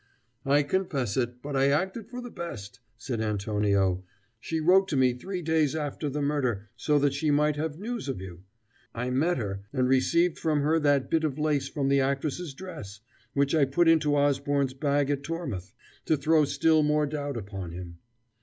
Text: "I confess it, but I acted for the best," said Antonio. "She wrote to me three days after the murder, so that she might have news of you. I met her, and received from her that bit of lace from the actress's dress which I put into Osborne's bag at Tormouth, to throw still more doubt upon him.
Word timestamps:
"I 0.47 0.63
confess 0.63 1.15
it, 1.15 1.43
but 1.43 1.55
I 1.55 1.67
acted 1.67 2.09
for 2.09 2.21
the 2.21 2.31
best," 2.31 2.79
said 2.97 3.21
Antonio. 3.21 4.03
"She 4.39 4.59
wrote 4.59 4.87
to 4.87 4.97
me 4.97 5.13
three 5.13 5.43
days 5.43 5.75
after 5.75 6.09
the 6.09 6.23
murder, 6.23 6.69
so 6.75 6.97
that 6.97 7.13
she 7.13 7.29
might 7.29 7.55
have 7.57 7.77
news 7.77 8.07
of 8.09 8.19
you. 8.19 8.41
I 8.95 9.11
met 9.11 9.37
her, 9.37 9.61
and 9.71 9.87
received 9.87 10.39
from 10.39 10.61
her 10.61 10.79
that 10.79 11.11
bit 11.11 11.23
of 11.23 11.37
lace 11.37 11.69
from 11.69 11.87
the 11.87 11.99
actress's 11.99 12.55
dress 12.55 13.01
which 13.35 13.53
I 13.53 13.65
put 13.65 13.87
into 13.87 14.15
Osborne's 14.15 14.73
bag 14.73 15.11
at 15.11 15.21
Tormouth, 15.21 15.71
to 16.05 16.17
throw 16.17 16.45
still 16.45 16.81
more 16.81 17.05
doubt 17.05 17.37
upon 17.37 17.69
him. 17.71 17.99